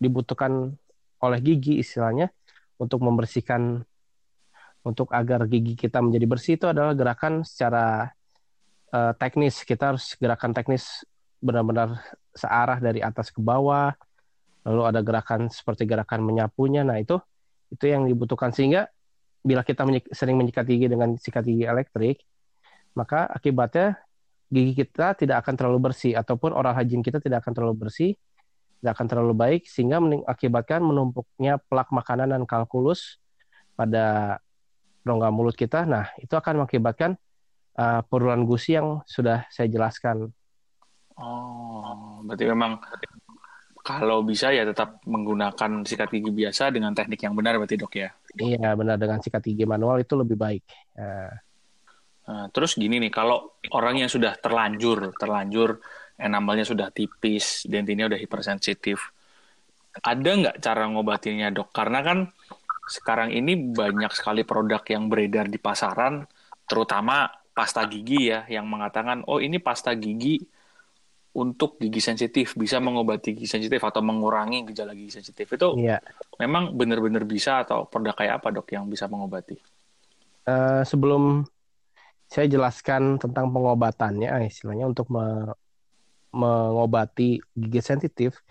dibutuhkan 0.01 0.75
oleh 1.23 1.39
gigi 1.41 1.81
istilahnya 1.81 2.35
untuk 2.77 3.01
membersihkan 3.01 3.87
untuk 4.85 5.09
agar 5.17 5.49
gigi 5.49 5.79
kita 5.79 6.05
menjadi 6.05 6.27
bersih 6.29 6.55
itu 6.61 6.69
adalah 6.69 6.93
gerakan 6.93 7.41
secara 7.41 8.13
uh, 8.93 9.13
teknis 9.17 9.65
kita 9.65 9.97
harus 9.97 10.13
gerakan 10.21 10.53
teknis 10.53 11.07
benar-benar 11.41 12.05
searah 12.37 12.77
dari 12.83 13.01
atas 13.01 13.33
ke 13.33 13.41
bawah 13.41 13.97
lalu 14.65 14.83
ada 14.89 15.01
gerakan 15.05 15.53
seperti 15.53 15.85
gerakan 15.85 16.25
menyapunya. 16.25 16.83
Nah, 16.83 16.97
itu 16.97 17.21
itu 17.75 17.85
yang 17.91 18.07
dibutuhkan 18.07 18.55
sehingga 18.55 18.87
bila 19.45 19.61
kita 19.61 19.85
menyik, 19.85 20.09
sering 20.15 20.41
menyikat 20.41 20.65
gigi 20.65 20.89
dengan 20.89 21.21
sikat 21.21 21.45
gigi 21.45 21.69
elektrik, 21.69 22.25
maka 22.97 23.29
akibatnya 23.29 24.01
gigi 24.49 24.73
kita 24.87 25.19
tidak 25.19 25.45
akan 25.45 25.55
terlalu 25.59 25.91
bersih 25.91 26.17
ataupun 26.17 26.55
oral 26.55 26.73
hygiene 26.73 27.05
kita 27.05 27.21
tidak 27.21 27.45
akan 27.45 27.53
terlalu 27.53 27.77
bersih, 27.87 28.17
tidak 28.81 28.97
akan 28.97 29.07
terlalu 29.11 29.35
baik 29.37 29.63
sehingga 29.69 30.01
mengakibatkan 30.01 30.81
menumpuknya 30.81 31.61
plak 31.69 31.93
makanan 31.93 32.33
dan 32.33 32.43
kalkulus 32.49 33.21
pada 33.77 34.39
rongga 35.05 35.29
mulut 35.29 35.53
kita. 35.59 35.85
Nah, 35.85 36.09
itu 36.17 36.33
akan 36.33 36.65
mengakibatkan 36.65 37.21
uh, 37.77 38.01
penurunan 38.09 38.49
gusi 38.49 38.81
yang 38.81 39.05
sudah 39.05 39.45
saya 39.53 39.69
jelaskan. 39.69 40.33
Oh, 41.15 42.25
berarti 42.27 42.45
memang 42.51 42.81
kalau 43.85 44.25
bisa 44.25 44.49
ya 44.49 44.65
tetap 44.65 45.05
menggunakan 45.05 45.85
sikat 45.85 46.09
gigi 46.09 46.33
biasa 46.33 46.73
dengan 46.73 46.97
teknik 46.97 47.21
yang 47.21 47.37
benar 47.37 47.61
berarti 47.61 47.77
dok 47.77 47.93
ya? 47.93 48.09
Iya 48.41 48.73
benar 48.73 48.97
dengan 48.97 49.21
sikat 49.21 49.45
gigi 49.45 49.69
manual 49.69 50.01
itu 50.01 50.17
lebih 50.17 50.41
baik. 50.41 50.65
Uh. 50.97 51.29
Nah, 52.25 52.49
terus 52.49 52.81
gini 52.81 52.97
nih, 52.97 53.13
kalau 53.13 53.61
orang 53.77 54.01
yang 54.01 54.09
sudah 54.09 54.41
terlanjur, 54.41 55.13
terlanjur 55.21 55.85
enamelnya 56.17 56.65
sudah 56.65 56.89
tipis, 56.89 57.69
dentinnya 57.69 58.09
udah 58.09 58.17
hipersensitif, 58.17 58.97
ada 60.01 60.31
nggak 60.33 60.57
cara 60.65 60.89
ngobatinnya 60.89 61.53
dok? 61.53 61.69
Karena 61.77 62.01
kan 62.01 62.33
sekarang 62.89 63.37
ini 63.37 63.77
banyak 63.77 64.09
sekali 64.17 64.49
produk 64.49 64.81
yang 64.89 65.13
beredar 65.13 65.53
di 65.53 65.61
pasaran, 65.61 66.25
terutama 66.65 67.29
pasta 67.53 67.85
gigi 67.85 68.33
ya 68.33 68.49
yang 68.51 68.67
mengatakan 68.67 69.23
oh 69.31 69.39
ini 69.39 69.63
pasta 69.63 69.95
gigi 69.95 70.43
untuk 71.35 71.83
gigi 71.83 71.99
sensitif 71.99 72.55
bisa 72.55 72.79
mengobati 72.79 73.35
gigi 73.35 73.51
sensitif 73.51 73.83
atau 73.83 73.99
mengurangi 73.99 74.63
gejala 74.71 74.95
gigi 74.95 75.19
sensitif 75.19 75.51
itu 75.51 75.75
iya. 75.83 75.99
memang 76.39 76.79
benar-benar 76.79 77.27
bisa 77.27 77.67
atau 77.67 77.91
produk 77.91 78.15
kayak 78.15 78.39
apa 78.39 78.55
dok 78.55 78.71
yang 78.71 78.87
bisa 78.87 79.11
mengobati? 79.11 79.59
Uh, 80.47 80.87
sebelum 80.87 81.43
saya 82.31 82.47
jelaskan 82.47 83.19
tentang 83.19 83.51
pengobatannya 83.51 84.47
istilahnya 84.47 84.87
untuk 84.87 85.11
me 85.11 85.51
mengobati 86.35 87.39
gigi 87.55 87.79
sensitif 87.79 88.43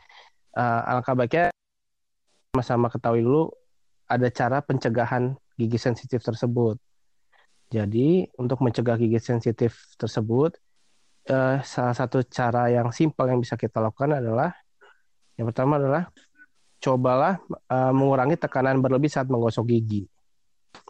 uh, 0.56 0.88
alangkah 0.88 1.20
baiknya 1.20 1.52
sama-sama 2.56 2.88
ketahui 2.88 3.20
dulu 3.28 3.52
ada 4.08 4.28
cara 4.32 4.64
pencegahan 4.64 5.36
gigi 5.58 5.80
sensitif 5.80 6.24
tersebut. 6.24 6.78
Jadi 7.74 8.30
untuk 8.38 8.62
mencegah 8.62 8.96
gigi 9.02 9.18
sensitif 9.18 9.98
tersebut, 9.98 10.54
eh, 11.28 11.58
salah 11.64 11.96
satu 11.96 12.24
cara 12.28 12.68
yang 12.72 12.92
simpel 12.92 13.30
yang 13.32 13.40
bisa 13.40 13.56
kita 13.56 13.80
lakukan 13.80 14.20
adalah 14.20 14.52
yang 15.40 15.50
pertama 15.50 15.80
adalah 15.80 16.12
cobalah 16.84 17.40
eh, 17.50 17.94
mengurangi 17.96 18.36
tekanan 18.36 18.84
berlebih 18.84 19.08
saat 19.08 19.32
menggosok 19.32 19.66
gigi. 19.72 20.04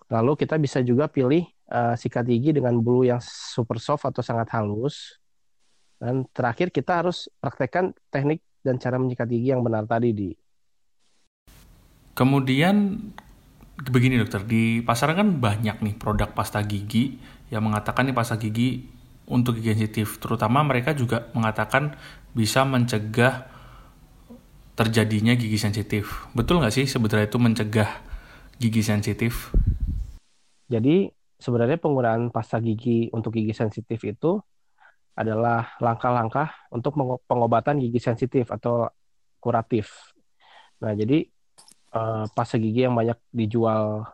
Lalu 0.09 0.37
kita 0.37 0.57
bisa 0.57 0.81
juga 0.81 1.05
pilih 1.05 1.45
eh, 1.49 1.95
sikat 1.97 2.25
gigi 2.25 2.53
dengan 2.57 2.77
bulu 2.81 3.05
yang 3.05 3.21
super 3.21 3.77
soft 3.77 4.09
atau 4.09 4.25
sangat 4.25 4.49
halus. 4.57 5.21
Dan 6.01 6.27
terakhir 6.35 6.67
kita 6.73 6.99
harus 6.99 7.31
praktekkan 7.39 7.95
teknik 8.11 8.43
dan 8.59 8.75
cara 8.75 8.99
menyikat 8.99 9.27
gigi 9.29 9.55
yang 9.55 9.63
benar 9.63 9.87
tadi 9.87 10.11
di. 10.11 10.29
Kemudian 12.13 12.99
begini 13.73 14.21
dokter, 14.21 14.45
di 14.45 14.83
pasaran 14.85 15.17
kan 15.17 15.29
banyak 15.39 15.81
nih 15.81 15.95
produk 15.97 16.29
pasta 16.29 16.61
gigi 16.61 17.17
yang 17.49 17.65
mengatakan 17.65 18.05
nih 18.05 18.15
pasta 18.15 18.37
gigi 18.37 18.85
untuk 19.27 19.59
gigi 19.59 19.75
sensitif. 19.75 20.19
Terutama 20.19 20.63
mereka 20.63 20.91
juga 20.91 21.31
mengatakan 21.31 21.95
bisa 22.33 22.65
mencegah 22.67 23.47
terjadinya 24.73 25.37
gigi 25.37 25.59
sensitif. 25.61 26.25
Betul 26.33 26.59
nggak 26.59 26.73
sih 26.73 26.85
sebetulnya 26.89 27.29
itu 27.29 27.37
mencegah 27.37 27.89
gigi 28.57 28.81
sensitif? 28.81 29.53
Jadi 30.67 31.11
sebenarnya 31.37 31.77
penggunaan 31.77 32.33
pasta 32.33 32.57
gigi 32.57 33.11
untuk 33.13 33.37
gigi 33.37 33.53
sensitif 33.53 34.01
itu 34.01 34.41
adalah 35.13 35.77
langkah-langkah 35.77 36.73
untuk 36.73 36.97
pengobatan 37.29 37.77
gigi 37.77 38.01
sensitif 38.01 38.49
atau 38.49 38.89
kuratif. 39.37 40.15
Nah, 40.81 40.97
jadi 40.97 41.21
uh, 41.93 42.25
pasta 42.33 42.57
gigi 42.57 42.89
yang 42.89 42.97
banyak 42.97 43.19
dijual 43.29 44.09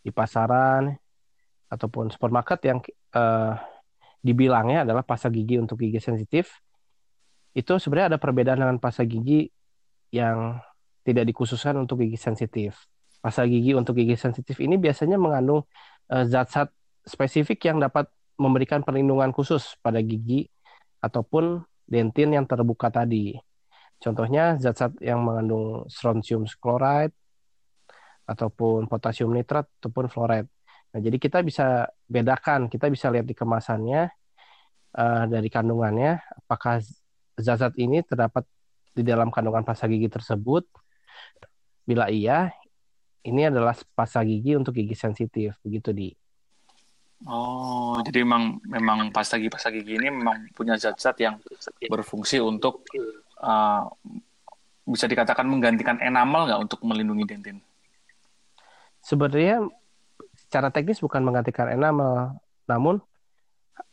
di 0.00 0.08
pasaran 0.08 0.96
ataupun 1.68 2.08
supermarket 2.08 2.60
yang 2.64 2.78
uh, 3.12 3.60
dibilangnya 4.20 4.84
adalah 4.84 5.00
pasta 5.04 5.32
gigi 5.32 5.56
untuk 5.56 5.80
gigi 5.80 6.00
sensitif 6.00 6.60
itu 7.56 7.72
sebenarnya 7.82 8.16
ada 8.16 8.20
perbedaan 8.20 8.62
dengan 8.62 8.78
pasta 8.78 9.02
gigi 9.02 9.50
yang 10.14 10.60
tidak 11.02 11.26
dikhususkan 11.34 11.74
untuk 11.82 12.02
gigi 12.04 12.18
sensitif. 12.20 12.86
Pasta 13.18 13.42
gigi 13.44 13.74
untuk 13.74 13.98
gigi 13.98 14.14
sensitif 14.14 14.56
ini 14.62 14.78
biasanya 14.78 15.18
mengandung 15.18 15.66
eh, 16.12 16.24
zat-zat 16.24 16.70
spesifik 17.02 17.72
yang 17.72 17.82
dapat 17.82 18.06
memberikan 18.38 18.80
perlindungan 18.86 19.34
khusus 19.34 19.76
pada 19.82 19.98
gigi 20.00 20.46
ataupun 21.02 21.60
dentin 21.90 22.32
yang 22.36 22.46
terbuka 22.46 22.88
tadi. 22.88 23.34
Contohnya 24.00 24.56
zat-zat 24.56 24.96
yang 25.02 25.20
mengandung 25.20 25.84
strontium 25.90 26.46
chloride 26.62 27.12
ataupun 28.24 28.86
potasium 28.86 29.34
nitrat 29.34 29.66
ataupun 29.82 30.06
fluoride. 30.06 30.48
Nah, 30.90 30.98
jadi 30.98 31.16
kita 31.22 31.38
bisa 31.46 31.86
bedakan, 32.10 32.66
kita 32.66 32.90
bisa 32.90 33.06
lihat 33.14 33.26
di 33.26 33.34
kemasannya 33.34 34.10
uh, 34.98 35.24
dari 35.30 35.46
kandungannya 35.46 36.18
apakah 36.46 36.82
zat-zat 37.38 37.78
ini 37.78 38.02
terdapat 38.02 38.42
di 38.90 39.06
dalam 39.06 39.30
kandungan 39.30 39.62
pasta 39.62 39.86
gigi 39.86 40.10
tersebut. 40.10 40.66
Bila 41.86 42.10
iya, 42.10 42.50
ini 43.22 43.46
adalah 43.46 43.78
pasta 43.94 44.22
gigi 44.26 44.58
untuk 44.58 44.74
gigi 44.74 44.98
sensitif, 44.98 45.54
begitu 45.62 45.94
di. 45.94 46.10
Oh, 47.28 48.00
jadi 48.00 48.24
memang 48.24 48.64
memang 48.64 48.98
pasta 49.12 49.36
gigi 49.36 49.52
pasta 49.52 49.68
gigi 49.68 49.94
ini 49.94 50.08
memang 50.08 50.48
punya 50.56 50.74
zat-zat 50.80 51.20
yang 51.20 51.36
berfungsi 51.86 52.40
untuk 52.40 52.88
uh, 53.44 53.84
bisa 54.88 55.04
dikatakan 55.04 55.44
menggantikan 55.44 56.00
enamel 56.00 56.48
nggak 56.48 56.60
untuk 56.64 56.80
melindungi 56.82 57.24
dentin? 57.28 57.58
Sebenarnya 59.04 59.68
secara 60.50 60.74
teknis 60.74 60.98
bukan 60.98 61.22
menggantikan 61.22 61.70
enamel, 61.70 62.34
namun 62.66 62.98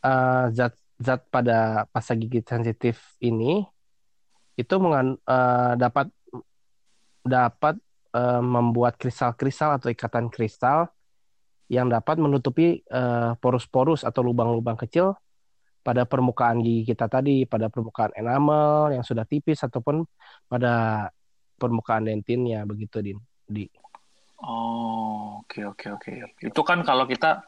uh, 0.02 0.50
zat 0.50 0.74
zat 0.98 1.22
pada 1.30 1.86
pasta 1.94 2.18
gigi 2.18 2.42
sensitif 2.42 3.14
ini 3.22 3.62
itu 4.58 4.74
uh, 4.74 5.14
dapat 5.78 6.10
dapat 7.22 7.78
uh, 8.10 8.42
membuat 8.42 8.98
kristal-kristal 8.98 9.78
atau 9.78 9.86
ikatan 9.86 10.26
kristal 10.34 10.90
yang 11.70 11.86
dapat 11.86 12.18
menutupi 12.18 12.82
porus-porus 13.38 14.02
uh, 14.02 14.10
atau 14.10 14.26
lubang-lubang 14.26 14.74
kecil 14.74 15.14
pada 15.86 16.02
permukaan 16.10 16.58
gigi 16.58 16.90
kita 16.90 17.06
tadi, 17.06 17.46
pada 17.46 17.70
permukaan 17.70 18.10
enamel 18.18 18.98
yang 18.98 19.06
sudah 19.06 19.22
tipis 19.22 19.62
ataupun 19.62 20.02
pada 20.50 21.06
permukaan 21.54 22.10
dentinnya 22.10 22.66
begitu 22.66 22.98
di. 22.98 23.12
di. 23.46 23.87
Oh, 24.38 25.42
oke 25.42 25.50
okay, 25.50 25.62
oke 25.66 25.86
okay, 25.98 26.16
oke. 26.22 26.34
Okay. 26.38 26.50
Itu 26.50 26.62
kan 26.62 26.82
kalau 26.86 27.10
kita 27.10 27.42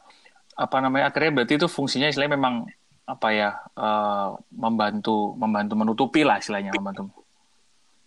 apa 0.51 0.77
namanya 0.83 1.09
akhirnya 1.09 1.41
berarti 1.41 1.55
itu 1.55 1.67
fungsinya 1.71 2.11
istilahnya 2.11 2.35
memang 2.35 2.67
apa 3.07 3.27
ya 3.31 3.49
uh, 3.79 4.35
membantu 4.51 5.33
membantu 5.39 5.73
menutupi 5.79 6.21
lah 6.27 6.43
istilahnya 6.43 6.75
membantu. 6.75 7.11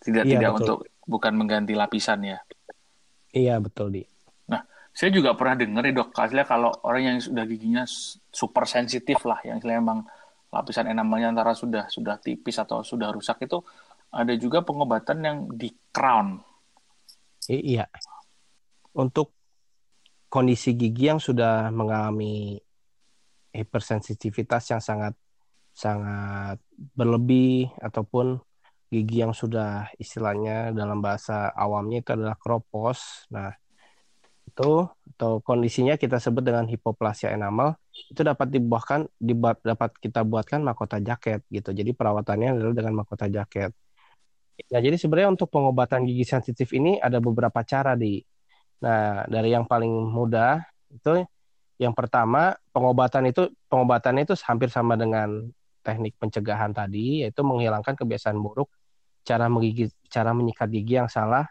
Tidak 0.05 0.25
iya, 0.29 0.33
tidak 0.37 0.51
betul. 0.53 0.61
untuk 0.61 0.79
bukan 1.09 1.33
mengganti 1.33 1.73
lapisan 1.73 2.21
ya. 2.25 2.39
Iya 3.33 3.57
betul 3.57 3.89
di. 3.89 4.03
Nah, 4.53 4.61
saya 4.93 5.09
juga 5.09 5.33
pernah 5.33 5.57
dengar 5.57 5.83
ya 5.89 5.93
dok, 5.97 6.13
aslinya 6.13 6.45
kalau 6.45 6.71
orang 6.85 7.03
yang 7.09 7.19
sudah 7.25 7.45
giginya 7.49 7.89
super 8.29 8.69
sensitif 8.69 9.25
lah, 9.25 9.41
yang 9.49 9.59
istilahnya 9.59 9.81
memang 9.81 10.01
lapisan 10.53 10.87
enamelnya 10.93 11.35
antara 11.35 11.57
sudah 11.57 11.89
sudah 11.89 12.21
tipis 12.21 12.61
atau 12.61 12.85
sudah 12.85 13.11
rusak 13.11 13.43
itu 13.49 13.59
ada 14.15 14.31
juga 14.39 14.63
pengobatan 14.63 15.19
yang 15.25 15.39
di 15.51 15.75
crown. 15.91 16.39
Iya. 17.51 17.91
Untuk 18.95 19.35
kondisi 20.31 20.75
gigi 20.75 21.11
yang 21.11 21.23
sudah 21.23 21.71
mengalami 21.71 22.59
hipersensitivitas 23.55 24.75
yang 24.75 24.83
sangat 24.83 25.15
sangat 25.75 26.59
berlebih 26.95 27.71
ataupun 27.83 28.39
gigi 28.91 29.27
yang 29.27 29.35
sudah 29.35 29.91
istilahnya 29.99 30.71
dalam 30.71 31.03
bahasa 31.03 31.51
awamnya 31.55 32.03
itu 32.03 32.11
adalah 32.15 32.39
kropos. 32.39 33.27
Nah, 33.35 33.51
itu 34.47 34.87
atau 35.15 35.43
kondisinya 35.43 35.99
kita 35.99 36.23
sebut 36.23 36.43
dengan 36.47 36.67
hipoplasia 36.71 37.35
enamel 37.35 37.75
itu 38.11 38.23
dapat 38.23 38.51
dibuahkan 38.55 39.11
dapat 39.63 39.91
kita 39.99 40.23
buatkan 40.23 40.63
mahkota 40.63 41.03
jaket 41.03 41.43
gitu. 41.51 41.71
Jadi 41.75 41.91
perawatannya 41.95 42.55
adalah 42.55 42.75
dengan 42.75 42.95
mahkota 43.03 43.27
jaket. 43.27 43.75
Nah, 44.71 44.81
jadi 44.83 44.95
sebenarnya 44.95 45.35
untuk 45.35 45.51
pengobatan 45.51 46.07
gigi 46.07 46.23
sensitif 46.27 46.71
ini 46.75 47.03
ada 47.03 47.19
beberapa 47.19 47.63
cara 47.67 47.99
di. 47.99 48.23
Nah, 48.85 49.25
dari 49.25 49.57
yang 49.57 49.65
paling 49.65 49.89
mudah 50.13 50.61
itu 50.93 51.25
yang 51.81 51.97
pertama 51.97 52.53
pengobatan 52.71 53.33
itu 53.33 53.49
pengobatannya 53.73 54.29
itu 54.29 54.37
hampir 54.45 54.69
sama 54.69 54.95
dengan 54.95 55.49
teknik 55.81 56.21
pencegahan 56.21 56.71
tadi 56.71 57.25
yaitu 57.25 57.41
menghilangkan 57.41 57.97
kebiasaan 57.97 58.37
buruk 58.37 58.69
cara 59.25 59.49
menggigit, 59.49 59.91
cara 60.13 60.37
menyikat 60.37 60.69
gigi 60.69 61.01
yang 61.01 61.09
salah 61.09 61.49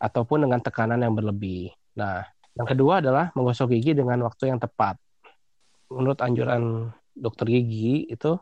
ataupun 0.00 0.48
dengan 0.48 0.60
tekanan 0.64 1.04
yang 1.04 1.12
berlebih. 1.12 1.70
Nah, 1.96 2.24
yang 2.56 2.64
kedua 2.64 3.04
adalah 3.04 3.30
menggosok 3.36 3.76
gigi 3.76 3.92
dengan 3.92 4.24
waktu 4.24 4.48
yang 4.48 4.60
tepat. 4.60 4.96
Menurut 5.92 6.18
anjuran 6.24 6.90
dokter 7.12 7.52
gigi 7.52 8.08
itu 8.08 8.40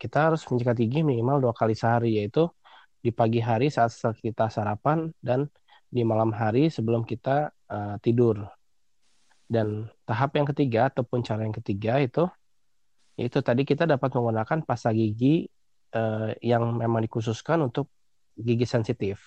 kita 0.00 0.32
harus 0.32 0.48
menyikat 0.48 0.76
gigi 0.80 1.00
minimal 1.04 1.44
dua 1.44 1.52
kali 1.52 1.76
sehari, 1.76 2.16
yaitu 2.16 2.48
di 3.04 3.12
pagi 3.12 3.40
hari 3.40 3.68
saat 3.68 3.92
kita 4.16 4.48
sarapan 4.48 5.12
dan 5.20 5.48
di 5.90 6.06
malam 6.06 6.30
hari 6.30 6.70
sebelum 6.70 7.02
kita 7.02 7.50
uh, 7.66 7.98
tidur. 7.98 8.46
Dan 9.50 9.90
tahap 10.06 10.38
yang 10.38 10.46
ketiga 10.46 10.86
ataupun 10.86 11.26
cara 11.26 11.42
yang 11.42 11.54
ketiga 11.54 11.98
itu 11.98 12.30
yaitu 13.18 13.42
tadi 13.44 13.68
kita 13.68 13.84
dapat 13.84 14.08
menggunakan 14.16 14.64
pasta 14.64 14.94
gigi 14.96 15.44
uh, 15.92 16.32
yang 16.40 16.72
memang 16.72 17.04
dikhususkan 17.04 17.60
untuk 17.60 17.90
gigi 18.38 18.64
sensitif. 18.64 19.20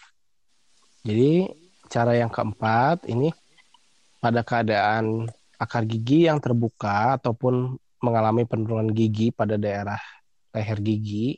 Jadi 1.06 1.52
cara 1.92 2.18
yang 2.18 2.32
keempat 2.32 3.06
ini 3.12 3.30
pada 4.18 4.42
keadaan 4.42 5.28
akar 5.60 5.86
gigi 5.86 6.26
yang 6.26 6.42
terbuka 6.42 7.20
ataupun 7.22 7.78
mengalami 8.02 8.48
penurunan 8.50 8.90
gigi 8.90 9.30
pada 9.30 9.60
daerah 9.60 10.00
leher 10.56 10.80
gigi 10.82 11.38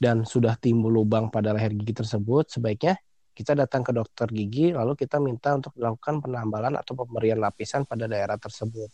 dan 0.00 0.24
sudah 0.24 0.56
timbul 0.56 0.90
lubang 0.90 1.28
pada 1.28 1.52
leher 1.52 1.74
gigi 1.74 2.00
tersebut, 2.00 2.48
sebaiknya 2.48 2.96
kita 3.34 3.58
datang 3.58 3.82
ke 3.82 3.90
dokter 3.90 4.30
gigi 4.30 4.70
lalu 4.70 4.94
kita 4.94 5.18
minta 5.18 5.58
untuk 5.58 5.74
dilakukan 5.74 6.22
penambalan 6.22 6.78
atau 6.78 6.94
pemberian 6.94 7.42
lapisan 7.42 7.82
pada 7.82 8.06
daerah 8.06 8.38
tersebut. 8.38 8.88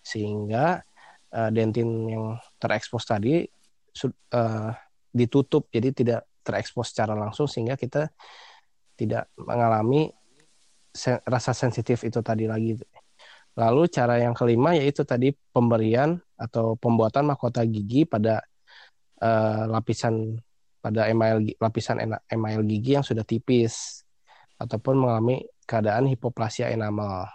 Sehingga 0.00 0.80
uh, 1.34 1.50
dentin 1.50 2.06
yang 2.06 2.24
terekspos 2.62 3.02
tadi 3.02 3.42
uh, 3.42 4.70
ditutup 5.10 5.66
jadi 5.74 5.90
tidak 5.90 6.20
terekspos 6.46 6.94
secara 6.94 7.18
langsung 7.18 7.50
sehingga 7.50 7.74
kita 7.74 8.06
tidak 8.94 9.26
mengalami 9.34 10.14
se 10.94 11.18
rasa 11.26 11.52
sensitif 11.52 12.06
itu 12.06 12.22
tadi 12.22 12.46
lagi. 12.48 12.78
Lalu 13.56 13.88
cara 13.90 14.20
yang 14.20 14.32
kelima 14.32 14.76
yaitu 14.78 15.02
tadi 15.02 15.34
pemberian 15.50 16.16
atau 16.38 16.78
pembuatan 16.78 17.26
mahkota 17.28 17.64
gigi 17.66 18.06
pada 18.06 18.44
uh, 19.20 19.64
lapisan 19.68 20.38
pada 20.86 21.10
email 21.10 21.42
lapisan 21.58 21.98
email 22.30 22.62
gigi 22.62 22.94
yang 22.94 23.02
sudah 23.02 23.26
tipis 23.26 24.06
ataupun 24.62 25.02
mengalami 25.02 25.42
keadaan 25.66 26.06
hipoplasia 26.06 26.70
enamel. 26.70 27.26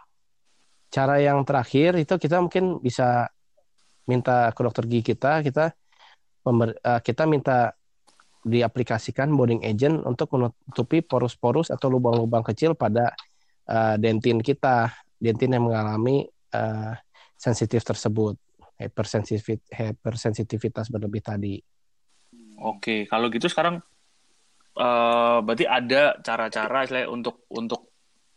Cara 0.88 1.20
yang 1.20 1.44
terakhir 1.44 2.00
itu 2.00 2.16
kita 2.16 2.40
mungkin 2.40 2.80
bisa 2.80 3.28
minta 4.08 4.56
ke 4.56 4.60
dokter 4.64 4.88
gigi 4.88 5.12
kita, 5.12 5.44
kita 5.44 5.76
pember, 6.40 6.80
uh, 6.80 7.04
kita 7.04 7.28
minta 7.28 7.76
diaplikasikan 8.42 9.28
bonding 9.36 9.68
agent 9.68 10.00
untuk 10.08 10.32
menutupi 10.34 11.04
porus-porus 11.04 11.70
atau 11.70 11.92
lubang-lubang 11.92 12.42
kecil 12.48 12.74
pada 12.74 13.12
uh, 13.68 14.00
dentin 14.00 14.40
kita, 14.40 14.96
dentin 15.20 15.60
yang 15.60 15.68
mengalami 15.68 16.24
uh, 16.56 16.96
sensitif 17.36 17.84
tersebut, 17.84 18.40
hypersensitivit 18.80 19.60
hypersensitivitas 19.70 20.88
berlebih 20.88 21.20
tadi. 21.20 21.60
Oke, 22.62 23.10
kalau 23.10 23.28
gitu 23.34 23.50
sekarang 23.50 23.82
uh, 24.78 25.38
berarti 25.42 25.66
ada 25.66 26.16
cara-cara 26.22 26.86
untuk 27.10 27.50
untuk 27.50 27.90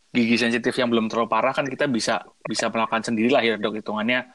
gigi 0.09 0.39
sensitif 0.39 0.71
yang 0.79 0.87
belum 0.89 1.11
terlalu 1.11 1.27
parah 1.27 1.51
kan 1.51 1.67
kita 1.67 1.91
bisa 1.91 2.23
bisa 2.47 2.71
melakukan 2.71 3.03
sendirilah 3.03 3.43
ya 3.43 3.59
dok 3.59 3.83
hitungannya 3.83 4.31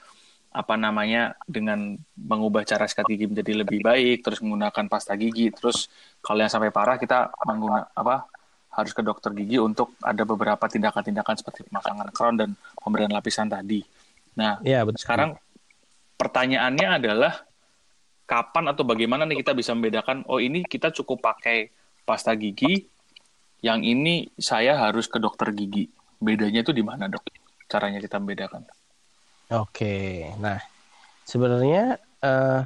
apa 0.51 0.75
namanya 0.75 1.39
dengan 1.47 1.95
mengubah 2.19 2.67
cara 2.67 2.85
sikat 2.91 3.07
gigi 3.07 3.31
menjadi 3.31 3.63
lebih 3.63 3.87
baik, 3.87 4.27
terus 4.27 4.43
menggunakan 4.43 4.91
pasta 4.91 5.15
gigi, 5.15 5.55
terus 5.55 5.87
kalau 6.19 6.43
yang 6.43 6.51
sampai 6.51 6.75
parah 6.75 6.99
kita 6.99 7.31
menggunakan 7.47 7.87
apa 7.95 8.27
harus 8.75 8.91
ke 8.91 9.03
dokter 9.03 9.31
gigi 9.35 9.63
untuk 9.63 9.95
ada 10.03 10.27
beberapa 10.27 10.67
tindakan-tindakan 10.67 11.35
seperti 11.39 11.67
pemasangan 11.71 12.11
crown 12.11 12.35
dan 12.35 12.51
pemberian 12.83 13.15
lapisan 13.15 13.47
tadi. 13.47 13.83
Nah, 14.39 14.59
ya, 14.67 14.83
betul. 14.83 15.07
sekarang 15.07 15.31
pertanyaannya 16.19 16.89
adalah 16.99 17.33
kapan 18.31 18.71
atau 18.71 18.87
bagaimana 18.87 19.27
nih 19.27 19.43
kita 19.43 19.59
bisa 19.59 19.75
membedakan 19.75 20.23
oh 20.31 20.39
ini 20.39 20.63
kita 20.63 20.95
cukup 20.95 21.19
pakai 21.19 21.75
pasta 22.07 22.31
gigi, 22.39 22.87
yang 23.59 23.83
ini 23.83 24.31
saya 24.39 24.79
harus 24.79 25.11
ke 25.11 25.19
dokter 25.19 25.51
gigi. 25.51 25.91
Bedanya 26.23 26.63
itu 26.63 26.71
di 26.71 26.87
mana 26.87 27.11
dok? 27.11 27.27
Caranya 27.67 27.99
kita 27.99 28.23
membedakan? 28.23 28.63
Oke, 29.51 30.31
nah 30.39 30.63
sebenarnya 31.27 31.99
uh, 32.23 32.63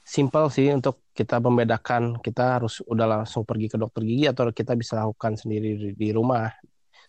simpel 0.00 0.48
sih 0.48 0.72
untuk 0.72 1.04
kita 1.12 1.36
membedakan 1.36 2.16
kita 2.20 2.60
harus 2.60 2.80
udah 2.84 3.20
langsung 3.20 3.44
pergi 3.44 3.72
ke 3.72 3.76
dokter 3.76 4.08
gigi 4.08 4.24
atau 4.24 4.48
kita 4.52 4.72
bisa 4.72 5.00
lakukan 5.00 5.36
sendiri 5.36 5.92
di, 5.92 6.08
rumah 6.16 6.48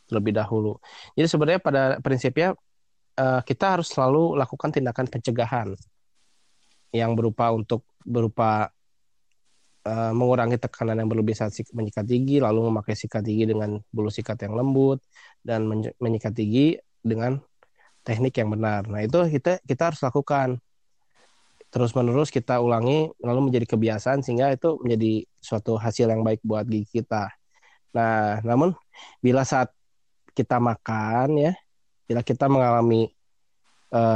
terlebih 0.03 0.35
dahulu. 0.35 0.79
Jadi 1.15 1.27
sebenarnya 1.27 1.61
pada 1.63 1.83
prinsipnya 2.03 2.55
uh, 3.19 3.41
kita 3.43 3.79
harus 3.79 3.87
selalu 3.91 4.35
lakukan 4.35 4.71
tindakan 4.71 5.07
pencegahan 5.07 5.75
yang 6.97 7.13
berupa 7.13 7.53
untuk 7.53 7.85
berupa 8.01 8.73
uh, 9.87 10.11
mengurangi 10.15 10.59
tekanan 10.59 10.99
yang 10.99 11.09
berlebih 11.09 11.35
saat 11.37 11.55
menyikat 11.71 12.03
gigi, 12.07 12.43
lalu 12.43 12.67
memakai 12.67 12.93
sikat 12.97 13.23
gigi 13.23 13.47
dengan 13.47 13.79
bulu 13.91 14.11
sikat 14.11 14.41
yang 14.43 14.57
lembut 14.57 14.99
dan 15.45 15.67
menyikat 15.99 16.33
gigi 16.35 16.79
dengan 16.99 17.39
teknik 18.03 18.35
yang 18.39 18.51
benar. 18.51 18.87
Nah, 18.87 19.03
itu 19.03 19.19
kita 19.27 19.59
kita 19.63 19.93
harus 19.93 20.01
lakukan 20.03 20.59
terus-menerus 21.67 22.31
kita 22.31 22.63
ulangi 22.63 23.11
lalu 23.19 23.51
menjadi 23.51 23.75
kebiasaan 23.75 24.23
sehingga 24.23 24.55
itu 24.55 24.79
menjadi 24.79 25.27
suatu 25.43 25.75
hasil 25.75 26.07
yang 26.07 26.23
baik 26.23 26.39
buat 26.39 26.63
gigi 26.63 27.03
kita. 27.03 27.27
Nah, 27.91 28.39
namun 28.47 28.71
bila 29.19 29.43
saat 29.43 29.71
kita 30.31 30.63
makan 30.63 31.35
ya, 31.35 31.51
bila 32.07 32.23
kita 32.23 32.47
mengalami 32.47 33.11
uh, 33.91 34.15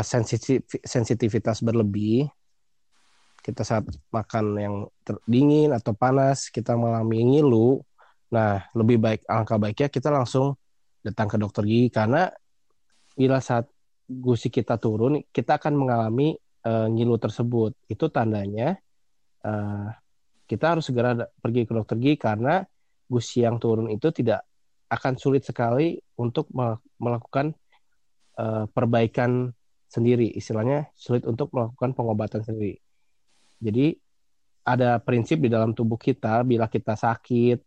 sensitivitas 0.87 1.59
berlebih, 1.59 2.31
kita 3.41 3.65
saat 3.65 3.89
makan 4.13 4.45
yang 4.58 4.75
dingin 5.25 5.73
atau 5.73 5.97
panas, 5.97 6.47
kita 6.54 6.77
mengalami 6.77 7.25
ngilu, 7.25 7.82
nah 8.30 8.63
lebih 8.77 9.01
baik 9.01 9.21
alangkah 9.25 9.58
baiknya 9.58 9.89
kita 9.89 10.13
langsung 10.13 10.56
datang 11.01 11.27
ke 11.27 11.36
dokter 11.41 11.65
gigi 11.65 11.89
karena 11.89 12.30
bila 13.17 13.41
saat 13.41 13.67
gusi 14.08 14.54
kita 14.54 14.77
turun, 14.77 15.25
kita 15.34 15.58
akan 15.58 15.73
mengalami 15.73 16.38
uh, 16.65 16.88
ngilu 16.88 17.17
tersebut. 17.17 17.73
Itu 17.89 18.13
tandanya 18.13 18.77
uh, 19.45 19.89
kita 20.45 20.75
harus 20.75 20.89
segera 20.89 21.15
pergi 21.39 21.63
ke 21.63 21.71
dokter 21.71 21.97
gigi 21.97 22.17
karena 22.19 22.62
gusi 23.08 23.43
yang 23.43 23.60
turun 23.60 23.88
itu 23.91 24.12
tidak 24.12 24.43
akan 24.91 25.15
sulit 25.15 25.47
sekali 25.47 25.95
untuk 26.19 26.51
melakukan 26.99 27.56
uh, 28.36 28.67
perbaikan 28.67 29.56
sendiri. 29.88 30.27
Istilahnya 30.36 30.91
sulit 30.95 31.23
untuk 31.23 31.56
melakukan 31.56 31.95
pengobatan 31.95 32.43
sendiri. 32.43 32.80
Jadi 33.62 33.93
ada 34.65 34.97
prinsip 34.97 35.38
di 35.41 35.50
dalam 35.50 35.78
tubuh 35.78 35.97
kita 35.97 36.41
bila 36.41 36.65
kita 36.65 36.97
sakit, 36.97 37.62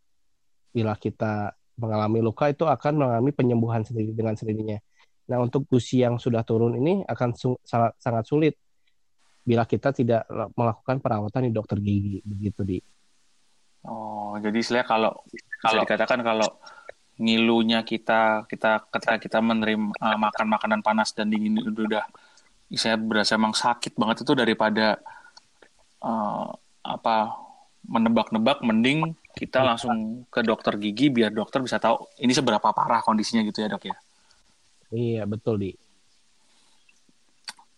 bila 0.74 0.98
kita 0.98 1.54
mengalami 1.78 2.22
luka 2.22 2.50
itu 2.50 2.66
akan 2.66 2.98
mengalami 2.98 3.30
penyembuhan 3.34 3.82
sendiri 3.86 4.14
dengan 4.14 4.34
sendirinya. 4.34 4.78
Nah, 5.24 5.38
untuk 5.40 5.64
gusi 5.66 6.04
yang 6.04 6.20
sudah 6.20 6.44
turun 6.44 6.76
ini 6.76 7.00
akan 7.06 7.30
sangat, 7.64 7.92
sangat 7.96 8.24
sulit 8.28 8.54
bila 9.44 9.68
kita 9.68 9.92
tidak 9.92 10.24
melakukan 10.56 11.00
perawatan 11.00 11.48
di 11.48 11.52
dokter 11.52 11.78
gigi 11.80 12.20
begitu 12.24 12.60
di. 12.64 12.78
Oh, 13.84 14.36
jadi 14.40 14.56
istilah 14.56 14.84
kalau 14.88 15.12
kalau 15.60 15.84
dikatakan 15.84 16.20
kalau 16.24 16.48
ngilunya 17.20 17.86
kita 17.86 18.48
kita 18.50 18.90
ketika 18.90 19.16
kita 19.20 19.38
menerima 19.38 19.94
uh, 20.02 20.18
makan 20.18 20.46
makanan 20.50 20.80
panas 20.82 21.14
dan 21.14 21.30
dingin 21.30 21.60
itu 21.62 21.86
udah 21.86 22.02
saya 22.74 22.98
berasa 22.98 23.38
emang 23.38 23.54
sakit 23.54 23.94
banget 23.94 24.26
itu 24.26 24.32
daripada 24.34 24.98
uh, 26.04 26.52
apa 26.84 27.16
menebak-nebak 27.84 28.60
mending 28.60 29.16
kita 29.34 29.64
langsung 29.64 30.24
ke 30.28 30.44
dokter 30.44 30.76
gigi 30.76 31.10
biar 31.10 31.32
dokter 31.32 31.60
bisa 31.64 31.80
tahu 31.80 32.06
ini 32.22 32.32
seberapa 32.32 32.70
parah 32.70 33.00
kondisinya 33.00 33.42
gitu 33.44 33.64
ya 33.64 33.68
dok 33.72 33.88
ya. 33.88 33.96
Iya, 34.94 35.22
betul, 35.26 35.58
Di. 35.58 35.72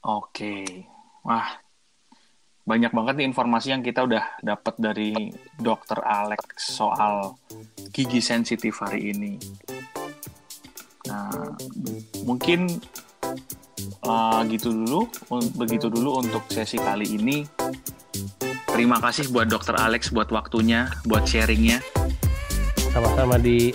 Oke. 0.05 0.85
Wah, 1.25 1.49
banyak 2.67 2.93
banget 2.93 3.15
nih 3.19 3.27
informasi 3.31 3.73
yang 3.73 3.83
kita 3.83 4.05
udah 4.05 4.43
dapat 4.45 4.75
dari 4.77 5.33
dokter 5.57 6.03
Alex 6.03 6.77
soal 6.77 7.35
gigi 7.91 8.21
sensitif 8.21 8.85
hari 8.85 9.17
ini. 9.17 9.41
Nah, 11.09 11.57
mungkin 12.27 12.67
uh, 14.05 14.43
gitu 14.51 14.71
dulu, 14.71 15.01
begitu 15.57 15.87
dulu 15.89 16.21
untuk 16.21 16.45
sesi 16.53 16.77
kali 16.77 17.17
ini. 17.17 17.47
Terima 18.77 19.01
kasih 19.01 19.33
buat 19.33 19.49
dokter 19.49 19.73
Alex 19.73 20.12
buat 20.12 20.29
waktunya, 20.29 20.93
buat 21.09 21.25
sharingnya. 21.25 21.81
Sama-sama 22.93 23.41
di. 23.41 23.73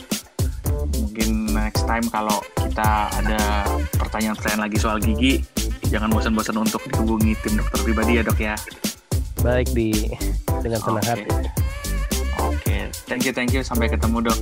Mungkin 0.94 1.58
next 1.58 1.90
time 1.90 2.06
kalau 2.06 2.38
kita 2.62 3.10
ada 3.10 3.66
pertanyaan-pertanyaan 3.98 4.70
lagi 4.70 4.78
soal 4.78 5.02
gigi, 5.02 5.42
jangan 5.90 6.14
bosan-bosan 6.14 6.54
untuk 6.54 6.86
dihubungi 6.86 7.34
tim 7.42 7.58
dokter 7.58 7.82
pribadi 7.82 8.22
ya 8.22 8.24
dok 8.30 8.38
ya. 8.38 8.54
Baik 9.42 9.74
di 9.74 10.06
dengan 10.62 10.78
senang 10.86 11.02
okay. 11.02 11.10
hati. 11.10 11.30
Oke. 11.34 11.50
Okay. 12.62 12.82
Thank 13.10 13.26
you, 13.26 13.34
thank 13.34 13.50
you. 13.58 13.66
Sampai 13.66 13.90
ketemu 13.90 14.30
dok. 14.30 14.38